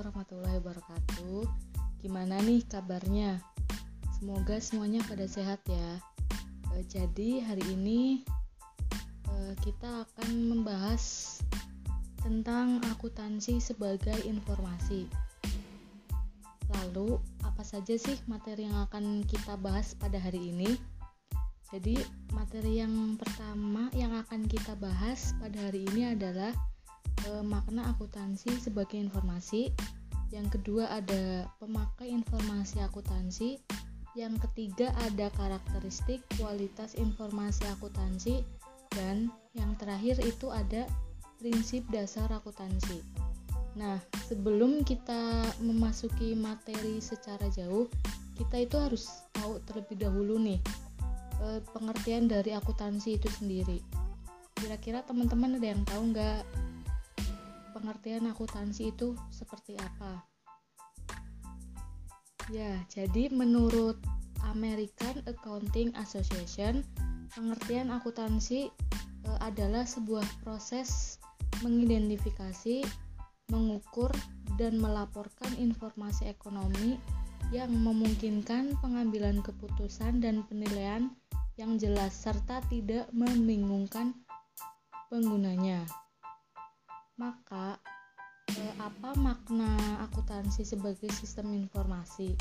warahmatullahi 0.00 0.64
wabarakatuh. 0.64 1.44
Gimana 2.00 2.40
nih 2.40 2.64
kabarnya? 2.64 3.36
Semoga 4.16 4.56
semuanya 4.56 5.04
pada 5.04 5.28
sehat 5.28 5.60
ya. 5.68 6.00
E, 6.72 6.80
jadi 6.88 7.44
hari 7.44 7.60
ini 7.68 8.24
e, 9.28 9.34
kita 9.60 10.08
akan 10.08 10.56
membahas 10.56 11.36
tentang 12.24 12.80
akuntansi 12.88 13.60
sebagai 13.60 14.16
informasi. 14.24 15.04
Lalu, 16.80 17.20
apa 17.44 17.60
saja 17.60 17.92
sih 18.00 18.16
materi 18.24 18.72
yang 18.72 18.80
akan 18.88 19.20
kita 19.28 19.60
bahas 19.60 19.92
pada 19.92 20.16
hari 20.16 20.48
ini? 20.48 20.80
Jadi, 21.76 22.00
materi 22.32 22.80
yang 22.80 23.20
pertama 23.20 23.92
yang 23.92 24.16
akan 24.16 24.48
kita 24.48 24.72
bahas 24.80 25.36
pada 25.36 25.68
hari 25.68 25.84
ini 25.92 26.16
adalah 26.16 26.56
e, 27.26 27.42
makna 27.44 27.90
akuntansi 27.92 28.56
sebagai 28.60 28.96
informasi. 28.96 29.72
Yang 30.30 30.60
kedua 30.60 30.86
ada 30.88 31.50
pemakai 31.58 32.14
informasi 32.14 32.80
akuntansi. 32.84 33.58
Yang 34.14 34.46
ketiga 34.48 34.90
ada 35.06 35.30
karakteristik 35.38 36.22
kualitas 36.38 36.98
informasi 36.98 37.62
akuntansi 37.70 38.42
dan 38.90 39.30
yang 39.54 39.78
terakhir 39.78 40.18
itu 40.22 40.50
ada 40.50 40.86
prinsip 41.38 41.86
dasar 41.94 42.26
akuntansi. 42.30 43.02
Nah, 43.78 44.02
sebelum 44.26 44.82
kita 44.82 45.46
memasuki 45.62 46.34
materi 46.34 46.98
secara 46.98 47.46
jauh, 47.54 47.86
kita 48.34 48.66
itu 48.66 48.76
harus 48.80 49.22
tahu 49.30 49.62
terlebih 49.62 50.00
dahulu 50.00 50.42
nih 50.42 50.58
e, 51.38 51.62
pengertian 51.70 52.26
dari 52.26 52.50
akuntansi 52.56 53.20
itu 53.20 53.28
sendiri. 53.30 53.78
Kira-kira 54.58 55.06
teman-teman 55.06 55.56
ada 55.56 55.66
yang 55.70 55.82
tahu 55.86 56.12
nggak 56.12 56.42
pengertian 57.80 58.28
akuntansi 58.28 58.92
itu 58.92 59.16
seperti 59.32 59.80
apa? 59.80 60.28
Ya, 62.52 62.76
jadi 62.92 63.32
menurut 63.32 63.96
American 64.44 65.24
Accounting 65.24 65.96
Association, 65.96 66.84
pengertian 67.32 67.88
akuntansi 67.88 68.68
e, 69.24 69.30
adalah 69.40 69.88
sebuah 69.88 70.26
proses 70.44 71.16
mengidentifikasi, 71.64 72.84
mengukur, 73.48 74.12
dan 74.60 74.76
melaporkan 74.76 75.56
informasi 75.56 76.28
ekonomi 76.28 77.00
yang 77.48 77.72
memungkinkan 77.72 78.76
pengambilan 78.84 79.40
keputusan 79.40 80.20
dan 80.20 80.44
penilaian 80.44 81.08
yang 81.56 81.80
jelas 81.80 82.12
serta 82.12 82.60
tidak 82.68 83.08
membingungkan 83.14 84.12
penggunanya. 85.08 85.86
Maka, 87.20 87.76
eh, 88.56 88.74
apa 88.80 89.12
makna 89.20 90.00
akuntansi 90.08 90.64
sebagai 90.64 91.12
sistem 91.12 91.52
informasi? 91.52 92.32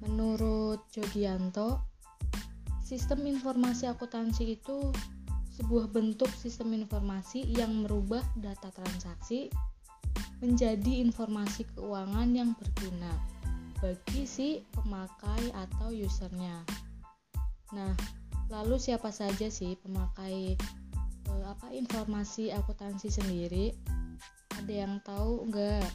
Menurut 0.00 0.88
Jogianto, 0.88 1.84
sistem 2.80 3.28
informasi 3.28 3.92
akuntansi 3.92 4.56
itu 4.56 4.88
sebuah 5.52 5.92
bentuk 5.92 6.32
sistem 6.32 6.72
informasi 6.72 7.44
yang 7.44 7.84
merubah 7.84 8.24
data 8.40 8.72
transaksi 8.72 9.52
menjadi 10.40 11.04
informasi 11.04 11.68
keuangan 11.76 12.32
yang 12.32 12.56
berguna 12.56 13.20
bagi 13.84 14.24
si 14.24 14.64
pemakai 14.72 15.52
atau 15.52 15.92
usernya. 15.92 16.56
Nah, 17.76 17.92
lalu 18.48 18.80
siapa 18.80 19.12
saja 19.12 19.52
sih 19.52 19.76
pemakai 19.76 20.56
uh, 21.28 21.44
apa 21.52 21.70
informasi 21.74 22.50
akuntansi 22.50 23.12
sendiri? 23.12 23.74
Ada 24.58 24.72
yang 24.86 24.98
tahu 25.04 25.46
enggak 25.46 25.86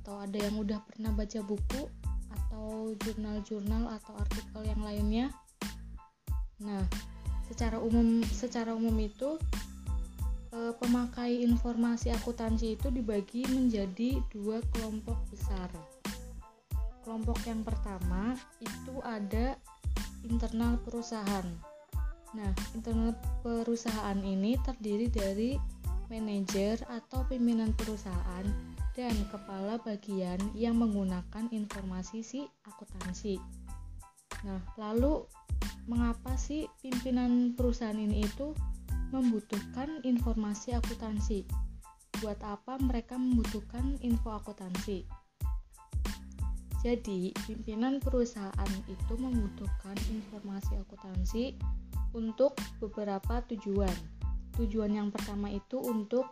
atau 0.00 0.22
ada 0.22 0.38
yang 0.38 0.56
udah 0.58 0.80
pernah 0.86 1.12
baca 1.12 1.40
buku? 1.44 1.86
Atau 2.30 2.94
jurnal-jurnal 3.02 3.90
atau 4.00 4.14
artikel 4.18 4.62
yang 4.66 4.82
lainnya? 4.82 5.26
Nah 6.62 6.84
secara 7.50 7.82
umum 7.82 8.22
secara 8.30 8.70
umum 8.74 8.94
itu 9.02 9.34
uh, 10.54 10.72
pemakai 10.78 11.42
informasi 11.42 12.14
akuntansi 12.14 12.78
itu 12.78 12.90
dibagi 12.94 13.46
menjadi 13.50 14.22
dua 14.30 14.62
kelompok 14.74 15.18
besar. 15.30 15.70
Kelompok 17.02 17.42
yang 17.48 17.66
pertama 17.66 18.38
itu 18.62 18.94
ada 19.02 19.58
internal 20.22 20.76
perusahaan 20.84 21.69
Nah, 22.30 22.50
internal 22.78 23.18
perusahaan 23.42 24.18
ini 24.22 24.54
terdiri 24.62 25.10
dari 25.10 25.50
manajer 26.10 26.78
atau 26.90 27.26
pimpinan 27.26 27.74
perusahaan 27.74 28.46
dan 28.94 29.14
kepala 29.30 29.78
bagian 29.82 30.38
yang 30.54 30.78
menggunakan 30.78 31.46
informasi 31.50 32.22
si 32.22 32.40
akuntansi. 32.66 33.38
Nah, 34.46 34.62
lalu 34.78 35.26
mengapa 35.86 36.34
sih 36.38 36.66
pimpinan 36.82 37.54
perusahaan 37.54 37.98
ini 37.98 38.26
itu 38.26 38.54
membutuhkan 39.10 40.02
informasi 40.06 40.74
akuntansi? 40.74 41.46
Buat 42.22 42.42
apa 42.46 42.78
mereka 42.82 43.18
membutuhkan 43.18 43.98
info 44.02 44.34
akuntansi? 44.34 45.06
Jadi, 46.80 47.36
pimpinan 47.44 48.00
perusahaan 48.00 48.72
itu 48.88 49.14
membutuhkan 49.20 49.96
informasi 50.08 50.80
akuntansi 50.80 51.44
untuk 52.16 52.58
beberapa 52.82 53.42
tujuan. 53.54 53.92
Tujuan 54.58 54.92
yang 54.92 55.08
pertama 55.14 55.48
itu 55.48 55.78
untuk 55.80 56.26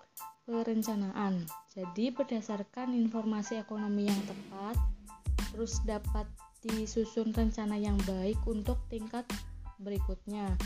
perencanaan. 0.49 1.45
Jadi 1.73 2.11
berdasarkan 2.11 2.97
informasi 2.97 3.61
ekonomi 3.61 4.09
yang 4.09 4.23
tepat, 4.25 4.77
terus 5.53 5.79
dapat 5.85 6.25
disusun 6.65 7.31
rencana 7.31 7.79
yang 7.79 8.01
baik 8.09 8.41
untuk 8.49 8.81
tingkat 8.91 9.29
berikutnya. 9.79 10.59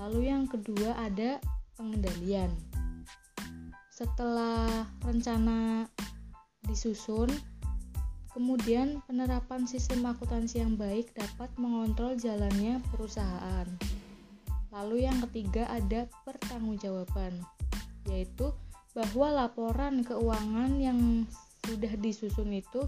Lalu 0.00 0.32
yang 0.32 0.48
kedua 0.48 0.96
ada 0.96 1.42
pengendalian. 1.76 2.50
Setelah 3.92 4.88
rencana 5.06 5.86
disusun, 6.66 7.30
kemudian 8.34 9.04
penerapan 9.06 9.68
sistem 9.68 10.08
akuntansi 10.10 10.64
yang 10.64 10.74
baik 10.74 11.14
dapat 11.14 11.50
mengontrol 11.60 12.18
jalannya 12.18 12.82
perusahaan. 12.90 13.68
Lalu 14.74 15.06
yang 15.06 15.22
ketiga 15.30 15.70
ada 15.70 16.10
pertanggungjawaban, 16.26 17.38
yaitu 18.10 18.50
bahwa 18.90 19.46
laporan 19.46 20.02
keuangan 20.02 20.82
yang 20.82 20.98
sudah 21.62 21.94
disusun 22.02 22.50
itu 22.50 22.82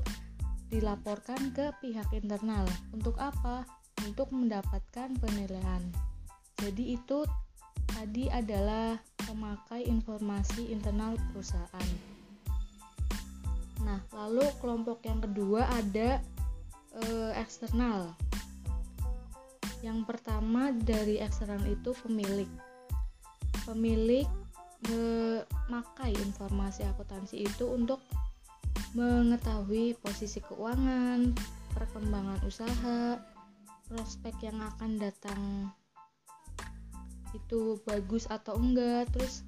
dilaporkan 0.67 1.55
ke 1.55 1.71
pihak 1.79 2.11
internal. 2.11 2.67
Untuk 2.91 3.15
apa? 3.23 3.63
Untuk 4.03 4.35
mendapatkan 4.35 5.15
penilaian. 5.23 5.83
Jadi 6.59 6.99
itu 6.99 7.23
tadi 7.87 8.27
adalah 8.35 8.99
pemakai 9.23 9.87
informasi 9.87 10.75
internal 10.75 11.15
perusahaan. 11.31 11.91
Nah, 13.87 14.03
lalu 14.11 14.43
kelompok 14.59 15.07
yang 15.07 15.23
kedua 15.23 15.71
ada 15.71 16.19
e, 16.99 17.05
eksternal. 17.39 18.11
Yang 19.85 20.09
pertama 20.09 20.73
dari 20.73 21.21
eksternal 21.21 21.65
itu 21.69 21.93
pemilik. 22.05 22.49
Pemilik 23.67 24.29
memakai 24.87 26.15
informasi 26.15 26.87
akuntansi 26.87 27.43
itu 27.43 27.65
untuk 27.67 27.99
mengetahui 28.95 29.99
posisi 29.99 30.41
keuangan, 30.41 31.35
perkembangan 31.75 32.41
usaha, 32.47 33.21
prospek 33.89 34.35
yang 34.47 34.59
akan 34.63 34.97
datang 34.97 35.71
itu 37.35 37.77
bagus 37.85 38.25
atau 38.33 38.57
enggak, 38.57 39.13
terus 39.13 39.45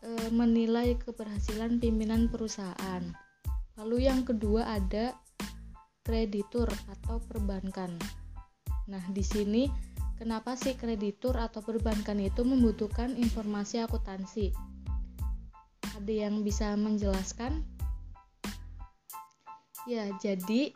e, 0.00 0.32
menilai 0.32 0.96
keberhasilan 0.96 1.76
pimpinan 1.76 2.32
perusahaan. 2.32 3.02
Lalu 3.76 4.08
yang 4.08 4.24
kedua 4.24 4.80
ada 4.80 5.12
kreditur 6.06 6.68
atau 6.88 7.20
perbankan. 7.28 8.23
Nah, 8.88 9.00
di 9.08 9.24
sini 9.24 9.68
kenapa 10.20 10.56
sih 10.56 10.76
kreditur 10.76 11.40
atau 11.40 11.64
perbankan 11.64 12.20
itu 12.20 12.44
membutuhkan 12.44 13.16
informasi 13.16 13.80
akuntansi? 13.80 14.52
Ada 15.96 16.28
yang 16.28 16.44
bisa 16.44 16.74
menjelaskan? 16.76 17.64
Ya, 19.84 20.08
jadi 20.20 20.72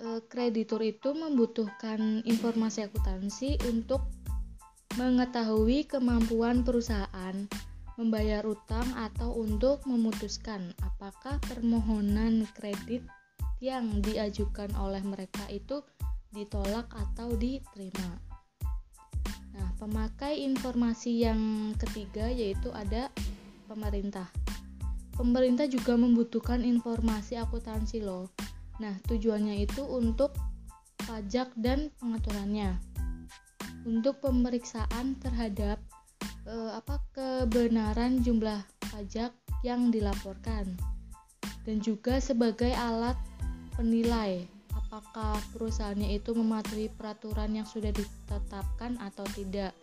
eh, 0.00 0.20
kreditur 0.28 0.80
itu 0.84 1.12
membutuhkan 1.12 2.24
informasi 2.24 2.88
akuntansi 2.88 3.60
untuk 3.68 4.04
mengetahui 4.96 5.86
kemampuan 5.86 6.66
perusahaan 6.66 7.36
membayar 7.98 8.46
utang 8.46 8.86
atau 8.94 9.34
untuk 9.34 9.82
memutuskan 9.86 10.70
apakah 10.86 11.42
permohonan 11.50 12.46
kredit 12.54 13.02
yang 13.58 13.98
diajukan 13.98 14.70
oleh 14.78 15.02
mereka 15.02 15.42
itu 15.50 15.82
ditolak 16.32 16.88
atau 16.92 17.32
diterima. 17.34 18.20
Nah, 19.58 19.68
pemakai 19.80 20.44
informasi 20.44 21.24
yang 21.26 21.72
ketiga 21.76 22.30
yaitu 22.30 22.70
ada 22.72 23.10
pemerintah. 23.66 24.28
pemerintah 25.18 25.66
juga 25.66 25.98
membutuhkan 25.98 26.62
informasi 26.62 27.34
akuntansi 27.42 28.06
loh. 28.06 28.30
Nah, 28.78 28.94
tujuannya 29.10 29.66
itu 29.66 29.82
untuk 29.82 30.30
pajak 31.10 31.50
dan 31.58 31.90
pengaturannya. 31.98 32.78
Untuk 33.82 34.22
pemeriksaan 34.22 35.18
terhadap 35.18 35.82
eh, 36.46 36.70
apa 36.70 37.02
kebenaran 37.10 38.22
jumlah 38.22 38.62
pajak 38.94 39.34
yang 39.66 39.90
dilaporkan 39.90 40.78
dan 41.66 41.76
juga 41.82 42.22
sebagai 42.22 42.70
alat 42.72 43.18
penilai 43.74 44.46
apakah 44.88 45.36
perusahaannya 45.52 46.16
itu 46.16 46.32
mematuhi 46.32 46.88
peraturan 46.88 47.60
yang 47.60 47.68
sudah 47.68 47.92
ditetapkan 47.92 48.96
atau 49.04 49.28
tidak. 49.36 49.76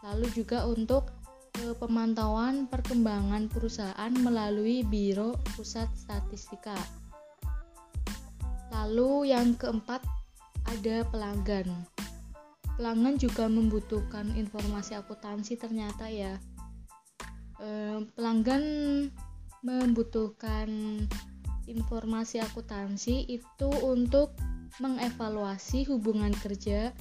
Lalu 0.00 0.32
juga 0.32 0.64
untuk 0.64 1.12
e, 1.60 1.76
pemantauan 1.76 2.64
perkembangan 2.64 3.52
perusahaan 3.52 4.12
melalui 4.16 4.80
Biro 4.80 5.36
Pusat 5.60 5.92
Statistika. 5.92 6.76
Lalu 8.72 9.36
yang 9.36 9.52
keempat 9.60 10.00
ada 10.64 11.04
pelanggan. 11.12 11.68
Pelanggan 12.80 13.20
juga 13.20 13.52
membutuhkan 13.52 14.32
informasi 14.40 14.96
akuntansi 14.96 15.60
ternyata 15.60 16.08
ya. 16.08 16.40
E, 17.60 17.68
pelanggan 18.16 18.64
membutuhkan 19.60 20.68
informasi 21.66 22.40
akuntansi 22.42 23.26
itu 23.26 23.68
untuk 23.82 24.34
mengevaluasi 24.78 25.86
hubungan 25.90 26.32
kerja 26.34 26.94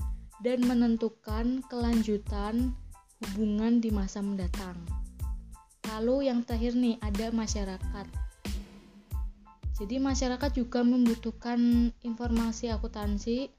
dan 0.44 0.59
menentukan 0.65 1.63
kelanjutan 1.71 2.73
hubungan 3.23 3.79
di 3.79 3.89
masa 3.94 4.19
mendatang. 4.19 4.75
Lalu 5.89 6.27
yang 6.27 6.44
terakhir 6.44 6.75
nih 6.75 7.00
ada 7.00 7.31
masyarakat. 7.31 8.07
Jadi 9.75 9.95
masyarakat 10.00 10.51
juga 10.56 10.81
membutuhkan 10.88 11.91
informasi 12.03 12.71
akuntansi 12.71 13.51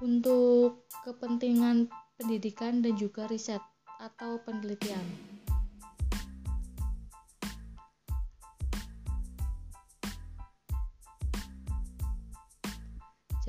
untuk 0.00 0.88
kepentingan 1.04 1.92
pendidikan 2.16 2.80
dan 2.80 2.96
juga 2.96 3.28
riset 3.28 3.60
atau 4.00 4.40
penelitian. 4.42 5.37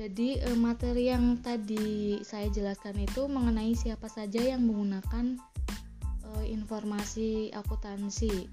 Jadi 0.00 0.40
eh, 0.40 0.56
materi 0.56 1.12
yang 1.12 1.44
tadi 1.44 2.16
saya 2.24 2.48
jelaskan 2.48 3.04
itu 3.04 3.28
mengenai 3.28 3.76
siapa 3.76 4.08
saja 4.08 4.40
yang 4.40 4.64
menggunakan 4.64 5.36
eh, 6.24 6.46
informasi 6.48 7.52
akuntansi. 7.52 8.48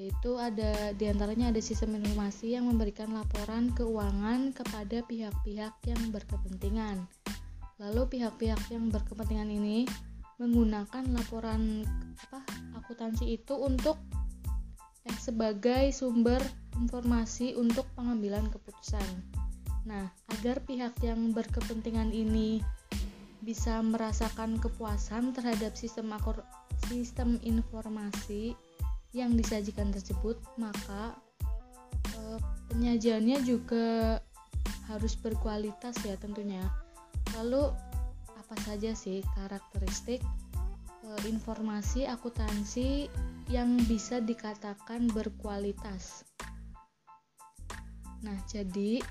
Yaitu 0.00 0.40
ada 0.40 0.96
di 0.96 1.04
antaranya 1.04 1.52
ada 1.52 1.60
sistem 1.60 2.00
informasi 2.00 2.56
yang 2.56 2.64
memberikan 2.64 3.12
laporan 3.12 3.76
keuangan 3.76 4.56
kepada 4.56 5.04
pihak-pihak 5.04 5.76
yang 5.84 6.02
berkepentingan. 6.08 7.04
Lalu 7.76 8.08
pihak-pihak 8.08 8.64
yang 8.72 8.88
berkepentingan 8.88 9.52
ini 9.52 9.84
menggunakan 10.40 11.12
laporan 11.12 11.84
apa 12.24 12.40
akuntansi 12.80 13.36
itu 13.36 13.52
untuk 13.52 14.00
eh, 15.04 15.18
sebagai 15.20 15.92
sumber 15.92 16.40
informasi 16.80 17.52
untuk 17.60 17.84
pengambilan 17.92 18.48
keputusan. 18.48 19.43
Nah, 19.84 20.08
agar 20.32 20.64
pihak 20.64 20.96
yang 21.04 21.36
berkepentingan 21.36 22.08
ini 22.12 22.64
bisa 23.44 23.84
merasakan 23.84 24.56
kepuasan 24.56 25.36
terhadap 25.36 25.76
sistem 25.76 26.08
akur 26.16 26.40
sistem 26.88 27.36
informasi 27.44 28.56
yang 29.12 29.36
disajikan 29.36 29.92
tersebut, 29.92 30.40
maka 30.56 31.12
e, 32.16 32.40
penyajiannya 32.72 33.44
juga 33.44 34.18
harus 34.88 35.14
berkualitas 35.20 36.00
ya 36.02 36.16
tentunya. 36.16 36.64
Lalu 37.36 37.68
apa 38.32 38.56
saja 38.64 38.96
sih 38.96 39.20
karakteristik 39.36 40.24
e, 41.04 41.08
informasi 41.28 42.08
akuntansi 42.08 43.12
yang 43.52 43.76
bisa 43.84 44.24
dikatakan 44.24 45.12
berkualitas? 45.12 46.24
Nah, 48.24 48.40
jadi 48.48 49.04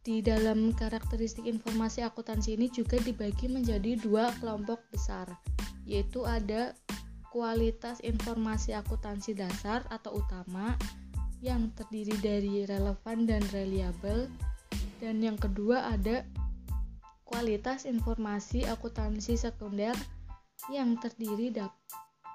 di 0.00 0.24
dalam 0.24 0.72
karakteristik 0.72 1.44
informasi 1.44 2.00
akuntansi 2.00 2.56
ini 2.56 2.72
juga 2.72 2.96
dibagi 3.00 3.52
menjadi 3.52 4.00
dua 4.00 4.32
kelompok 4.40 4.80
besar, 4.88 5.28
yaitu 5.84 6.24
ada 6.24 6.72
kualitas 7.28 8.00
informasi 8.00 8.72
akuntansi 8.72 9.36
dasar 9.36 9.84
atau 9.92 10.18
utama 10.18 10.74
yang 11.44 11.72
terdiri 11.76 12.16
dari 12.20 12.64
relevan 12.64 13.28
dan 13.28 13.44
reliable, 13.52 14.28
dan 15.04 15.20
yang 15.20 15.36
kedua 15.36 15.92
ada 15.92 16.24
kualitas 17.28 17.86
informasi 17.86 18.66
akuntansi 18.66 19.36
sekunder 19.38 19.94
yang 20.68 20.98
terdiri 20.98 21.52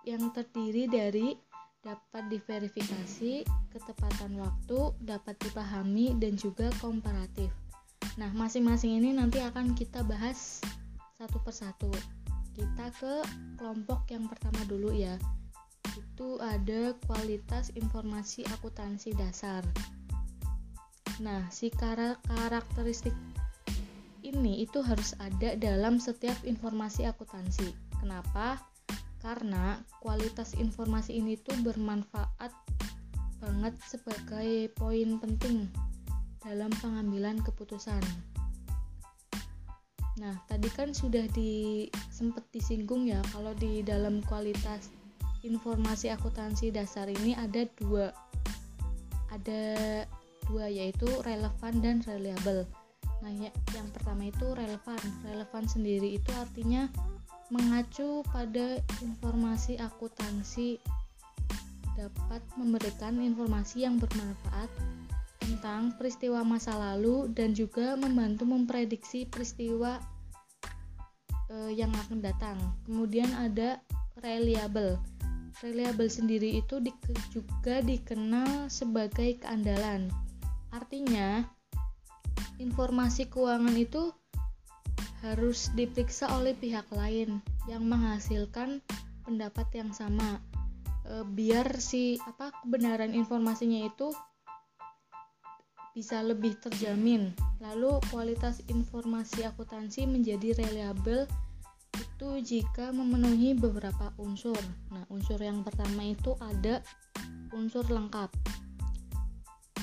yang 0.06 0.30
terdiri 0.34 0.86
dari 0.86 1.38
dapat 1.86 2.34
diverifikasi, 2.34 3.46
ketepatan 3.70 4.42
waktu, 4.42 4.98
dapat 5.06 5.38
dipahami, 5.38 6.18
dan 6.18 6.34
juga 6.34 6.74
komparatif. 6.82 7.54
Nah, 8.18 8.34
masing-masing 8.34 8.98
ini 8.98 9.14
nanti 9.14 9.38
akan 9.38 9.78
kita 9.78 10.02
bahas 10.02 10.66
satu 11.14 11.38
persatu. 11.46 11.94
Kita 12.58 12.90
ke 12.98 13.22
kelompok 13.62 14.10
yang 14.10 14.26
pertama 14.26 14.66
dulu 14.66 14.90
ya. 14.98 15.14
Itu 15.94 16.42
ada 16.42 16.98
kualitas 17.06 17.70
informasi 17.78 18.42
akuntansi 18.50 19.14
dasar. 19.14 19.62
Nah, 21.22 21.46
si 21.54 21.70
karakteristik 21.70 23.14
ini 24.26 24.66
itu 24.66 24.82
harus 24.82 25.14
ada 25.22 25.54
dalam 25.54 26.02
setiap 26.02 26.36
informasi 26.42 27.06
akuntansi. 27.06 27.70
Kenapa? 28.02 28.75
Karena 29.26 29.82
kualitas 30.06 30.54
informasi 30.54 31.18
ini 31.18 31.34
tuh 31.42 31.58
bermanfaat 31.66 32.54
banget 33.42 33.74
sebagai 33.82 34.70
poin 34.78 35.18
penting 35.18 35.66
dalam 36.46 36.70
pengambilan 36.78 37.42
keputusan. 37.42 38.06
Nah, 40.22 40.38
tadi 40.46 40.70
kan 40.70 40.94
sudah 40.94 41.26
di 41.34 41.90
sempat 42.14 42.46
disinggung 42.54 43.10
ya 43.10 43.20
kalau 43.34 43.58
di 43.58 43.82
dalam 43.82 44.22
kualitas 44.30 44.94
informasi 45.42 46.14
akuntansi 46.14 46.70
dasar 46.70 47.10
ini 47.10 47.34
ada 47.34 47.66
dua 47.82 48.14
ada 49.34 49.66
dua 50.46 50.70
yaitu 50.70 51.10
relevan 51.26 51.74
dan 51.82 51.98
reliable. 52.06 52.70
Nah, 53.26 53.34
ya, 53.34 53.50
yang 53.74 53.90
pertama 53.90 54.30
itu 54.30 54.46
relevan. 54.54 55.02
Relevan 55.26 55.66
sendiri 55.66 56.14
itu 56.14 56.30
artinya 56.38 56.86
mengacu 57.54 58.26
pada 58.34 58.82
informasi 59.06 59.78
akuntansi 59.78 60.82
dapat 61.96 62.44
memberikan 62.60 63.22
informasi 63.24 63.88
yang 63.88 63.96
bermanfaat 64.02 64.68
tentang 65.40 65.94
peristiwa 65.96 66.44
masa 66.44 66.76
lalu 66.76 67.32
dan 67.32 67.54
juga 67.56 67.96
membantu 67.96 68.44
memprediksi 68.44 69.30
peristiwa 69.30 70.02
e, 71.48 71.72
yang 71.78 71.94
akan 71.94 72.20
datang. 72.20 72.58
Kemudian 72.90 73.30
ada 73.38 73.80
reliable. 74.26 75.00
Reliable 75.64 76.12
sendiri 76.12 76.60
itu 76.60 76.84
di, 76.84 76.92
juga 77.32 77.80
dikenal 77.80 78.68
sebagai 78.68 79.40
keandalan. 79.40 80.12
Artinya, 80.76 81.48
informasi 82.60 83.32
keuangan 83.32 83.76
itu 83.80 84.12
harus 85.24 85.72
diperiksa 85.78 86.32
oleh 86.36 86.58
pihak 86.58 86.88
lain 86.92 87.40
yang 87.70 87.88
menghasilkan 87.88 88.84
pendapat 89.24 89.68
yang 89.74 89.92
sama 89.96 90.42
e, 91.08 91.24
biar 91.24 91.80
si 91.80 92.20
apa 92.24 92.52
kebenaran 92.64 93.16
informasinya 93.16 93.86
itu 93.88 94.12
bisa 95.96 96.20
lebih 96.20 96.60
terjamin. 96.60 97.32
Lalu 97.64 98.04
kualitas 98.12 98.60
informasi 98.68 99.48
akuntansi 99.48 100.04
menjadi 100.04 100.52
reliable 100.60 101.24
itu 101.96 102.30
jika 102.44 102.92
memenuhi 102.92 103.56
beberapa 103.56 104.12
unsur. 104.20 104.60
Nah, 104.92 105.08
unsur 105.08 105.40
yang 105.40 105.64
pertama 105.64 106.04
itu 106.04 106.36
ada 106.44 106.84
unsur 107.56 107.88
lengkap 107.88 108.28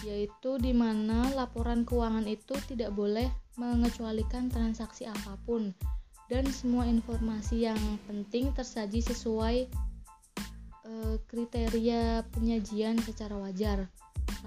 yaitu 0.03 0.59
di 0.59 0.75
mana 0.75 1.31
laporan 1.33 1.87
keuangan 1.87 2.27
itu 2.27 2.59
tidak 2.67 2.91
boleh 2.91 3.31
mengecualikan 3.61 4.49
transaksi 4.49 5.05
apa 5.05 5.37
pun 5.45 5.77
dan 6.33 6.49
semua 6.49 6.89
informasi 6.89 7.69
yang 7.69 7.81
penting 8.09 8.57
tersaji 8.57 9.05
sesuai 9.05 9.69
e, 10.89 10.93
kriteria 11.29 12.25
penyajian 12.33 12.97
secara 13.05 13.37
wajar. 13.37 13.85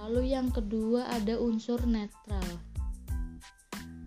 Lalu 0.02 0.34
yang 0.34 0.50
kedua 0.50 1.06
ada 1.14 1.38
unsur 1.38 1.78
netral. 1.86 2.44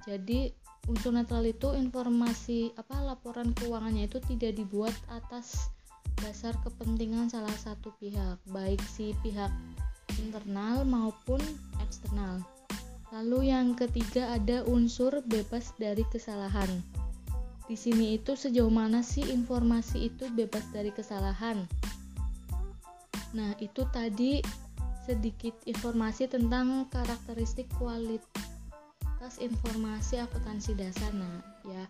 Jadi 0.03 0.51
unsur 0.91 1.15
netral 1.15 1.47
itu 1.47 1.71
informasi 1.77 2.75
apa 2.75 2.99
laporan 3.05 3.55
keuangannya 3.55 4.11
itu 4.11 4.19
tidak 4.27 4.59
dibuat 4.59 4.95
atas 5.13 5.71
dasar 6.19 6.57
kepentingan 6.67 7.31
salah 7.31 7.55
satu 7.55 7.95
pihak, 8.03 8.43
baik 8.51 8.83
si 8.91 9.15
pihak 9.23 9.55
internal 10.19 10.83
maupun 10.83 11.39
eksternal. 11.79 12.43
Lalu 13.09 13.49
yang 13.49 13.73
ketiga 13.73 14.37
ada 14.37 14.65
unsur 14.69 15.25
bebas 15.25 15.73
dari 15.81 16.05
kesalahan. 16.13 16.69
Di 17.69 17.77
sini 17.77 18.17
itu 18.17 18.33
sejauh 18.33 18.73
mana 18.73 19.05
sih 19.05 19.25
informasi 19.29 20.13
itu 20.13 20.29
bebas 20.33 20.65
dari 20.73 20.93
kesalahan? 20.93 21.69
Nah, 23.37 23.53
itu 23.61 23.85
tadi 23.93 24.41
sedikit 25.05 25.57
informasi 25.65 26.29
tentang 26.29 26.89
karakteristik 26.93 27.69
kualitas 27.77 29.41
informasi 29.41 30.21
akuntansi 30.21 30.77
dasar. 30.77 31.13
Nah, 31.13 31.41
ya. 31.65 31.85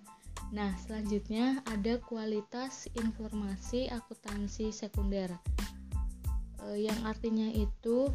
Nah, 0.54 0.72
selanjutnya 0.80 1.60
ada 1.66 2.00
kualitas 2.02 2.86
informasi 2.94 3.90
akuntansi 3.90 4.70
sekunder. 4.72 5.34
E, 6.62 6.88
yang 6.88 6.98
artinya 7.04 7.50
itu 7.52 8.08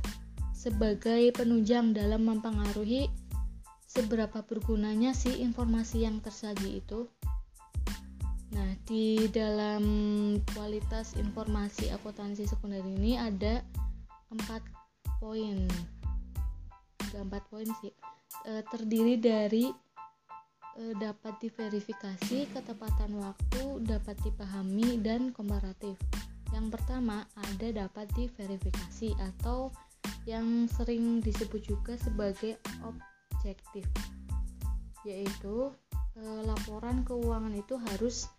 sebagai 0.63 1.35
penunjang 1.35 1.91
dalam 1.91 2.23
mempengaruhi 2.23 3.11
seberapa 3.83 4.47
bergunanya 4.47 5.11
sih 5.11 5.43
informasi 5.43 6.07
yang 6.07 6.23
tersaji 6.23 6.79
itu. 6.79 7.11
Nah, 8.55 8.71
di 8.87 9.27
dalam 9.27 9.83
kualitas 10.55 11.19
informasi 11.19 11.91
akuntansi 11.91 12.47
sekunder 12.47 12.79
ini 12.79 13.19
ada 13.19 13.59
empat 14.31 14.63
poin. 15.19 15.67
Ada 17.11 17.27
empat 17.27 17.43
poin 17.51 17.67
sih. 17.83 17.91
E, 18.47 18.63
terdiri 18.71 19.19
dari 19.19 19.67
e, 20.79 20.83
dapat 20.95 21.43
diverifikasi, 21.43 22.55
ketepatan 22.55 23.19
waktu, 23.19 23.83
dapat 23.83 24.15
dipahami, 24.23 25.01
dan 25.01 25.35
komparatif. 25.35 25.99
Yang 26.53 26.77
pertama 26.77 27.25
ada 27.33 27.67
dapat 27.73 28.05
diverifikasi 28.13 29.17
atau 29.17 29.73
yang 30.23 30.71
sering 30.71 31.19
disebut 31.19 31.61
juga 31.63 31.93
sebagai 31.99 32.59
objektif 32.83 33.83
yaitu 35.03 35.71
e, 36.15 36.23
laporan 36.47 37.03
keuangan 37.03 37.51
itu 37.59 37.75
harus 37.91 38.31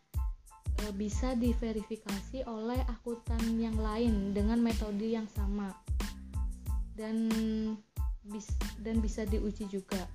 e, 0.80 0.88
bisa 0.96 1.36
diverifikasi 1.36 2.48
oleh 2.48 2.80
akuntan 2.88 3.60
yang 3.60 3.76
lain 3.76 4.32
dengan 4.32 4.64
metode 4.64 5.04
yang 5.04 5.28
sama 5.36 5.76
dan 6.96 7.28
bis, 8.24 8.48
dan 8.80 9.04
bisa 9.04 9.28
diuji 9.28 9.68
juga. 9.68 10.08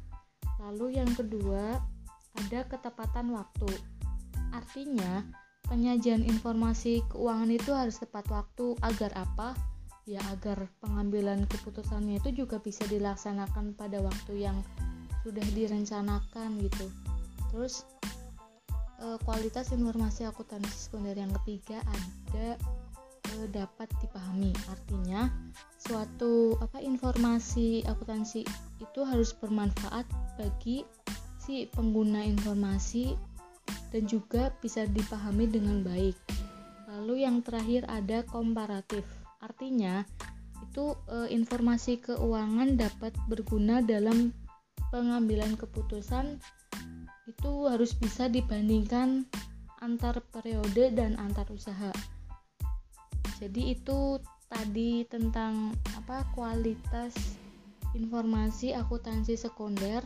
Lalu 0.60 0.98
yang 1.00 1.12
kedua 1.14 1.78
ada 2.36 2.60
ketepatan 2.66 3.32
waktu. 3.36 3.70
Artinya 4.50 5.22
penyajian 5.70 6.26
informasi 6.26 7.06
keuangan 7.14 7.52
itu 7.54 7.72
harus 7.78 8.02
tepat 8.02 8.26
waktu 8.34 8.74
agar 8.82 9.14
apa? 9.14 9.54
Ya 10.10 10.18
agar 10.34 10.66
pengambilan 10.82 11.46
keputusannya 11.46 12.18
itu 12.18 12.42
juga 12.42 12.58
bisa 12.58 12.82
dilaksanakan 12.90 13.78
pada 13.78 14.02
waktu 14.02 14.50
yang 14.50 14.58
sudah 15.22 15.46
direncanakan 15.54 16.58
gitu. 16.66 16.90
Terus 17.54 17.86
e, 18.98 19.22
kualitas 19.22 19.70
informasi 19.70 20.26
akuntansi 20.26 20.90
sekunder 20.90 21.14
yang 21.14 21.30
ketiga 21.42 21.86
ada 21.86 22.58
e, 23.30 23.34
dapat 23.54 23.86
dipahami. 24.02 24.50
Artinya 24.74 25.30
suatu 25.78 26.58
apa 26.58 26.82
informasi 26.82 27.86
akuntansi 27.86 28.42
itu 28.82 29.00
harus 29.06 29.30
bermanfaat 29.38 30.10
bagi 30.42 30.82
si 31.38 31.70
pengguna 31.70 32.26
informasi 32.26 33.14
dan 33.94 34.10
juga 34.10 34.50
bisa 34.58 34.90
dipahami 34.90 35.46
dengan 35.46 35.86
baik. 35.86 36.18
Lalu 36.90 37.30
yang 37.30 37.46
terakhir 37.46 37.86
ada 37.86 38.26
komparatif 38.26 39.06
Artinya, 39.40 40.04
itu 40.70 40.96
e, 41.08 41.32
informasi 41.32 42.00
keuangan 42.04 42.76
dapat 42.76 43.16
berguna 43.32 43.80
dalam 43.80 44.36
pengambilan 44.92 45.56
keputusan 45.56 46.40
itu 47.30 47.52
harus 47.70 47.94
bisa 47.94 48.26
dibandingkan 48.26 49.30
antar 49.80 50.20
periode 50.34 50.92
dan 50.92 51.16
antar 51.22 51.48
usaha. 51.54 51.94
Jadi 53.40 53.78
itu 53.78 54.20
tadi 54.52 55.08
tentang 55.08 55.72
apa 55.96 56.28
kualitas 56.36 57.16
informasi 57.96 58.76
akuntansi 58.76 59.40
sekunder. 59.40 60.04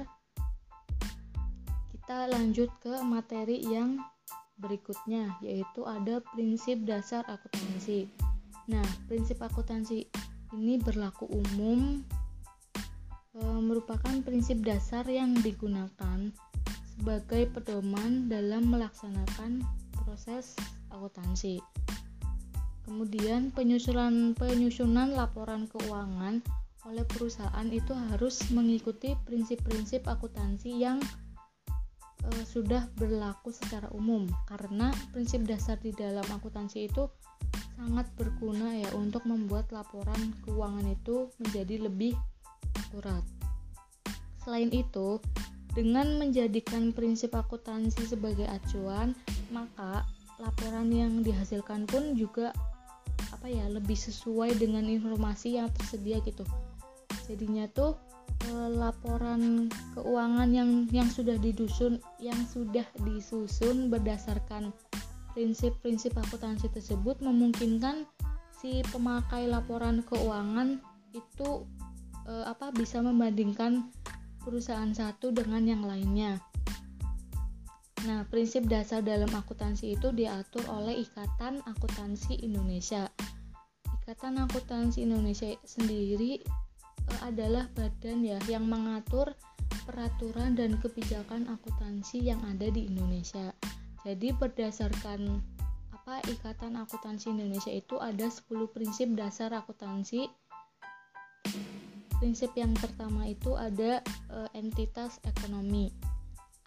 Kita 1.90 2.30
lanjut 2.30 2.70
ke 2.84 3.02
materi 3.02 3.63
yang 3.63 3.98
berikutnya 4.60 5.40
yaitu 5.42 5.82
ada 5.88 6.22
prinsip 6.36 6.86
dasar 6.86 7.25
akuntansi. 7.25 8.23
Nah, 8.72 8.88
prinsip 9.12 9.43
akuntansi 9.43 10.08
ini 10.55 10.79
berlaku 10.79 11.27
umum 11.27 12.00
e, 13.36 13.41
merupakan 13.43 14.15
prinsip 14.24 14.63
dasar 14.63 15.03
yang 15.10 15.36
digunakan 15.43 16.32
sebagai 16.96 17.50
pedoman 17.51 18.32
dalam 18.32 18.72
melaksanakan 18.72 19.65
proses 20.00 20.55
akuntansi. 20.93 21.60
Kemudian 22.88 23.51
penyusunan 23.51 24.32
penyusunan 24.38 25.12
laporan 25.12 25.67
keuangan 25.67 26.39
oleh 26.84 27.03
perusahaan 27.08 27.67
itu 27.72 27.96
harus 27.96 28.43
mengikuti 28.51 29.15
prinsip-prinsip 29.27 30.08
akuntansi 30.08 30.72
yang 30.79 31.03
e, 32.24 32.29
sudah 32.48 32.88
berlaku 32.96 33.51
secara 33.51 33.91
umum 33.91 34.24
karena 34.48 34.96
prinsip 35.12 35.43
dasar 35.43 35.75
di 35.84 35.91
dalam 35.91 36.24
akuntansi 36.32 36.88
itu 36.88 37.12
sangat 37.77 38.08
berguna 38.15 38.77
ya 38.77 38.89
untuk 38.96 39.25
membuat 39.25 39.70
laporan 39.74 40.34
keuangan 40.46 40.88
itu 40.88 41.30
menjadi 41.42 41.89
lebih 41.89 42.13
akurat. 42.77 43.25
Selain 44.44 44.70
itu, 44.70 45.24
dengan 45.74 46.22
menjadikan 46.22 46.94
prinsip 46.94 47.34
akuntansi 47.34 48.06
sebagai 48.06 48.46
acuan, 48.46 49.18
maka 49.50 50.06
laporan 50.38 50.92
yang 50.94 51.25
dihasilkan 51.25 51.89
pun 51.89 52.13
juga 52.13 52.53
apa 53.34 53.48
ya 53.50 53.65
lebih 53.72 53.98
sesuai 53.98 54.56
dengan 54.60 54.86
informasi 54.86 55.58
yang 55.58 55.72
tersedia 55.74 56.22
gitu. 56.22 56.46
Jadinya 57.25 57.65
tuh 57.72 57.96
eh, 58.51 58.70
laporan 58.70 59.72
keuangan 59.98 60.50
yang 60.51 60.70
yang 60.92 61.08
sudah 61.08 61.39
didusun 61.39 61.98
yang 62.20 62.38
sudah 62.51 62.86
disusun 63.01 63.88
berdasarkan 63.89 64.75
prinsip-prinsip 65.34 66.13
akuntansi 66.16 66.70
tersebut 66.70 67.20
memungkinkan 67.20 68.06
si 68.54 68.80
pemakai 68.94 69.50
laporan 69.50 70.06
keuangan 70.08 70.80
itu 71.12 71.68
e, 72.24 72.34
apa 72.48 72.72
bisa 72.72 73.04
membandingkan 73.04 73.92
perusahaan 74.40 74.94
satu 74.94 75.36
dengan 75.36 75.68
yang 75.68 75.84
lainnya. 75.84 76.40
Nah, 78.04 78.28
prinsip 78.28 78.68
dasar 78.68 79.00
dalam 79.00 79.32
akuntansi 79.32 79.96
itu 79.96 80.12
diatur 80.12 80.63
oleh 80.68 81.04
Ikatan 81.08 81.63
Akuntansi 81.63 82.36
Indonesia. 82.44 83.08
Ikatan 84.04 84.40
Akuntansi 84.44 85.08
Indonesia 85.08 85.52
sendiri 85.63 86.40
e, 87.04 87.13
adalah 87.24 87.68
badan 87.75 88.24
ya 88.24 88.40
yang 88.48 88.68
mengatur 88.68 89.36
peraturan 89.84 90.56
dan 90.56 90.80
kebijakan 90.80 91.52
akuntansi 91.52 92.24
yang 92.24 92.40
ada 92.48 92.72
di 92.72 92.88
Indonesia. 92.88 93.52
Jadi 94.03 94.36
berdasarkan 94.36 95.39
apa 95.95 96.19
Ikatan 96.27 96.75
Akuntansi 96.75 97.31
Indonesia 97.31 97.72
itu 97.72 97.95
ada 97.95 98.27
10 98.27 98.51
prinsip 98.75 99.07
dasar 99.15 99.55
akuntansi. 99.55 100.27
Prinsip 102.19 102.51
yang 102.60 102.75
pertama 102.75 103.24
itu 103.27 103.55
ada 103.55 104.03
e, 104.27 104.38
entitas 104.60 105.24
ekonomi. 105.24 105.91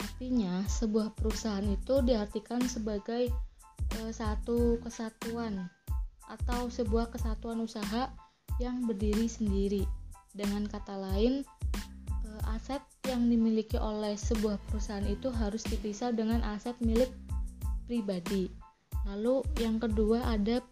Artinya, 0.00 0.64
sebuah 0.64 1.12
perusahaan 1.12 1.64
itu 1.64 2.00
diartikan 2.00 2.64
sebagai 2.64 3.28
e, 3.92 4.00
satu 4.08 4.80
kesatuan 4.80 5.68
atau 6.32 6.72
sebuah 6.72 7.12
kesatuan 7.12 7.60
usaha 7.60 8.08
yang 8.56 8.88
berdiri 8.88 9.28
sendiri. 9.28 9.84
Dengan 10.32 10.64
kata 10.64 10.96
lain, 10.96 11.44
aset 12.56 12.80
yang 13.04 13.28
dimiliki 13.28 13.76
oleh 13.76 14.16
sebuah 14.16 14.56
perusahaan 14.66 15.04
itu 15.04 15.28
harus 15.28 15.60
dipisah 15.68 16.16
dengan 16.16 16.40
aset 16.40 16.72
milik 16.80 17.12
pribadi. 17.84 18.48
Lalu 19.04 19.44
yang 19.60 19.76
kedua 19.76 20.24
ada 20.24 20.64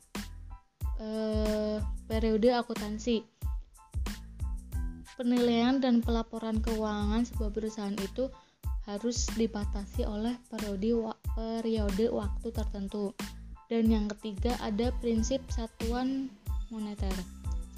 eh, 0.98 1.78
periode 2.08 2.48
akuntansi. 2.56 3.22
Penilaian 5.14 5.78
dan 5.78 6.02
pelaporan 6.02 6.58
keuangan 6.58 7.22
sebuah 7.22 7.54
perusahaan 7.54 7.94
itu 7.94 8.26
harus 8.90 9.30
dibatasi 9.38 10.02
oleh 10.02 10.34
periode 10.50 11.14
periode 11.38 12.10
waktu 12.10 12.48
tertentu. 12.50 13.14
Dan 13.70 13.86
yang 13.92 14.10
ketiga 14.10 14.58
ada 14.58 14.90
prinsip 14.98 15.40
satuan 15.52 16.32
moneter. 16.74 17.14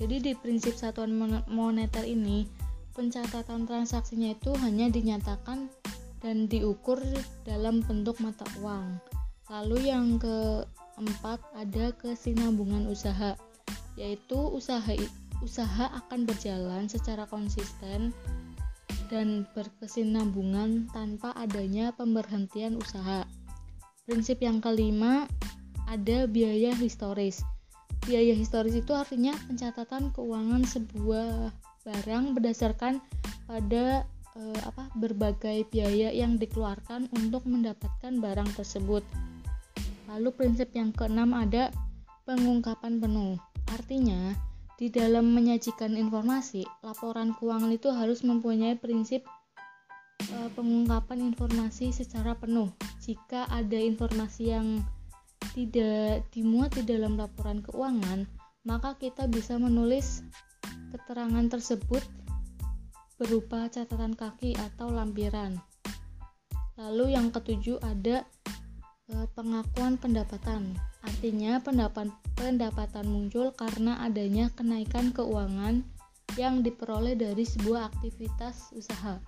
Jadi 0.01 0.17
di 0.21 0.33
prinsip 0.33 0.73
satuan 0.77 1.13
moneter 1.49 2.05
ini 2.09 2.49
pencatatan 2.97 3.69
transaksinya 3.69 4.33
itu 4.33 4.57
hanya 4.65 4.89
dinyatakan 4.89 5.69
dan 6.25 6.49
diukur 6.49 6.97
dalam 7.45 7.85
bentuk 7.85 8.17
mata 8.25 8.49
uang. 8.65 8.97
Lalu 9.53 9.93
yang 9.93 10.17
ke 10.17 10.65
empat 10.97 11.45
ada 11.53 11.93
kesinambungan 12.01 12.89
usaha, 12.89 13.37
yaitu 14.01 14.41
usaha 14.49 14.97
usaha 15.45 15.93
akan 15.93 16.25
berjalan 16.25 16.89
secara 16.89 17.29
konsisten 17.29 18.17
dan 19.13 19.45
berkesinambungan 19.53 20.89
tanpa 20.91 21.37
adanya 21.37 21.93
pemberhentian 21.93 22.81
usaha. 22.81 23.29
Prinsip 24.09 24.41
yang 24.41 24.65
kelima 24.65 25.29
ada 25.87 26.27
biaya 26.27 26.73
historis. 26.75 27.45
Biaya 28.09 28.35
historis 28.35 28.75
itu 28.75 28.91
artinya 28.97 29.37
pencatatan 29.47 30.11
keuangan 30.15 30.63
sebuah 30.65 31.53
barang 31.87 32.35
berdasarkan 32.35 32.99
pada 33.47 34.03
eh, 34.35 34.61
apa 34.67 34.91
berbagai 34.99 35.71
biaya 35.71 36.11
yang 36.11 36.35
dikeluarkan 36.35 37.07
untuk 37.15 37.47
mendapatkan 37.47 38.19
barang 38.19 38.51
tersebut. 38.59 39.07
Lalu 40.11 40.29
prinsip 40.35 40.75
yang 40.75 40.91
keenam 40.91 41.31
ada 41.31 41.71
pengungkapan 42.27 42.99
penuh. 42.99 43.39
Artinya, 43.71 44.35
di 44.77 44.91
dalam 44.91 45.33
menyajikan 45.33 45.95
informasi, 45.95 46.67
laporan 46.83 47.33
keuangan 47.39 47.73
itu 47.73 47.89
harus 47.91 48.23
mempunyai 48.23 48.77
prinsip 48.77 49.25
e, 50.21 50.37
pengungkapan 50.53 51.33
informasi 51.33 51.91
secara 51.91 52.37
penuh. 52.37 52.71
Jika 53.03 53.49
ada 53.51 53.79
informasi 53.79 54.53
yang 54.53 54.85
tidak 55.57 56.29
dimuat 56.35 56.77
di 56.77 56.85
dalam 56.85 57.17
laporan 57.17 57.65
keuangan, 57.65 58.29
maka 58.67 58.99
kita 59.01 59.31
bisa 59.31 59.57
menulis 59.57 60.21
keterangan 60.97 61.47
tersebut 61.53 62.01
berupa 63.21 63.69
catatan 63.69 64.17
kaki 64.17 64.57
atau 64.57 64.89
lampiran. 64.89 65.61
Lalu 66.81 67.17
yang 67.17 67.33
ketujuh 67.33 67.81
ada 67.85 68.25
Eh, 69.07 69.29
pengakuan 69.39 69.95
pendapatan. 70.03 70.75
Artinya 71.07 71.63
pendapat 71.63 72.11
pendapatan 72.35 73.07
muncul 73.07 73.55
karena 73.55 74.03
adanya 74.03 74.51
kenaikan 74.51 75.15
keuangan 75.15 75.87
yang 76.35 76.67
diperoleh 76.67 77.15
dari 77.15 77.47
sebuah 77.47 77.95
aktivitas 77.95 78.75
usaha. 78.75 79.23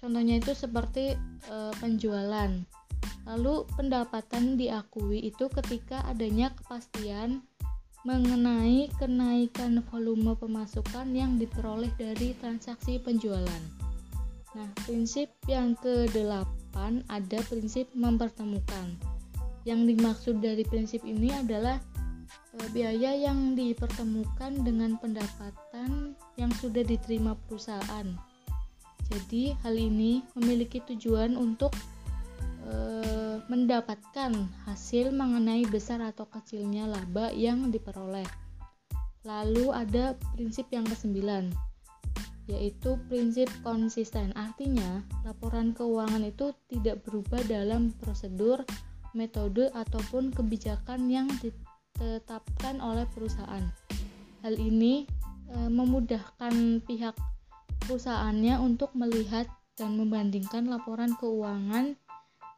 Contohnya 0.00 0.40
itu 0.40 0.56
seperti 0.56 1.12
e, 1.44 1.56
penjualan. 1.76 2.56
Lalu 3.28 3.68
pendapatan 3.76 4.56
diakui 4.56 5.20
itu 5.28 5.52
ketika 5.52 6.00
adanya 6.08 6.48
kepastian 6.56 7.44
mengenai 8.06 8.86
kenaikan 8.94 9.82
volume 9.90 10.38
pemasukan 10.38 11.10
yang 11.10 11.34
diperoleh 11.34 11.90
dari 11.98 12.34
transaksi 12.38 13.02
penjualan. 13.02 13.62
Nah, 14.54 14.70
prinsip 14.86 15.28
yang 15.50 15.74
ke-8 15.82 17.04
ada 17.10 17.38
prinsip 17.46 17.90
mempertemukan. 17.92 18.96
Yang 19.66 19.80
dimaksud 19.94 20.36
dari 20.40 20.64
prinsip 20.64 21.04
ini 21.04 21.34
adalah 21.34 21.76
e, 22.56 22.58
biaya 22.72 23.12
yang 23.12 23.52
dipertemukan 23.58 24.62
dengan 24.64 24.96
pendapatan 24.96 26.16
yang 26.40 26.52
sudah 26.56 26.80
diterima 26.86 27.36
perusahaan. 27.44 28.06
Jadi, 29.08 29.52
hal 29.60 29.76
ini 29.76 30.24
memiliki 30.32 30.80
tujuan 30.86 31.36
untuk 31.36 31.76
e, 32.64 32.97
mendapatkan 33.48 34.32
hasil 34.68 35.10
mengenai 35.10 35.64
besar 35.68 36.04
atau 36.04 36.28
kecilnya 36.28 36.84
laba 36.84 37.32
yang 37.32 37.72
diperoleh. 37.72 38.28
Lalu 39.24 39.72
ada 39.72 40.14
prinsip 40.36 40.68
yang 40.70 40.84
kesembilan, 40.84 41.50
yaitu 42.48 43.00
prinsip 43.08 43.48
konsisten. 43.64 44.32
Artinya, 44.36 45.04
laporan 45.24 45.72
keuangan 45.72 46.24
itu 46.24 46.52
tidak 46.68 47.04
berubah 47.04 47.40
dalam 47.48 47.92
prosedur 48.00 48.64
metode 49.16 49.72
ataupun 49.72 50.30
kebijakan 50.32 51.08
yang 51.08 51.28
ditetapkan 51.40 52.80
oleh 52.84 53.08
perusahaan. 53.16 53.64
Hal 54.44 54.54
ini 54.54 55.08
e, 55.50 55.56
memudahkan 55.66 56.84
pihak 56.84 57.16
perusahaannya 57.84 58.60
untuk 58.60 58.92
melihat 58.92 59.48
dan 59.74 59.96
membandingkan 59.96 60.68
laporan 60.68 61.16
keuangan 61.16 61.96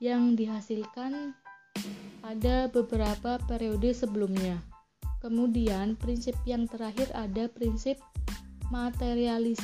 yang 0.00 0.34
dihasilkan 0.34 1.36
pada 2.24 2.66
beberapa 2.72 3.38
periode 3.46 3.94
sebelumnya. 3.94 4.58
Kemudian, 5.20 5.94
prinsip 6.00 6.34
yang 6.48 6.66
terakhir 6.66 7.12
ada 7.12 7.46
prinsip 7.46 8.00
materialis 8.72 9.60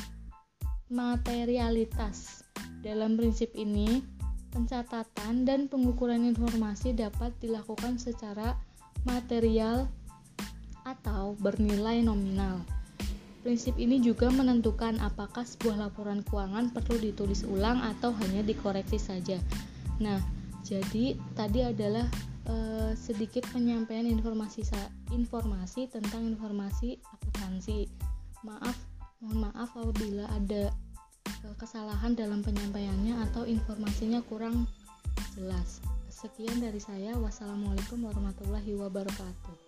materialitas. 0.87 2.45
Dalam 2.85 3.17
prinsip 3.19 3.51
ini, 3.57 3.99
Pencatatan 4.47 5.43
dan 5.43 5.67
pengukuran 5.67 6.23
informasi 6.23 6.95
dapat 6.95 7.35
dilakukan 7.43 7.99
secara 7.99 8.55
material 9.05 9.85
atau 10.81 11.35
bernilai 11.37 12.01
nominal. 12.01 12.63
Prinsip 13.45 13.75
ini 13.75 14.01
juga 14.01 14.33
menentukan 14.33 14.97
apakah 15.03 15.43
sebuah 15.43 15.87
laporan 15.87 16.23
keuangan 16.23 16.73
perlu 16.73 16.97
ditulis 16.97 17.45
ulang 17.45 17.85
atau 17.85 18.09
hanya 18.17 18.41
dikoreksi 18.41 18.97
saja. 18.97 19.37
Nah, 19.97 20.19
jadi 20.61 21.17
tadi 21.33 21.65
adalah 21.65 22.05
e, 22.45 22.55
sedikit 22.93 23.45
penyampaian 23.49 24.05
informasi 24.05 24.65
informasi 25.13 25.89
tentang 25.89 26.27
informasi 26.27 27.01
akuntansi. 27.01 27.89
Maaf, 28.45 28.77
mohon 29.23 29.49
maaf 29.49 29.73
apabila 29.73 30.29
ada 30.29 30.69
kesalahan 31.57 32.13
dalam 32.13 32.41
penyampaiannya 32.45 33.17
atau 33.29 33.43
informasinya 33.47 34.21
kurang 34.25 34.69
jelas. 35.37 35.81
Sekian 36.09 36.57
dari 36.57 36.81
saya. 36.81 37.13
Wassalamualaikum 37.17 38.01
warahmatullahi 38.01 38.73
wabarakatuh. 38.73 39.66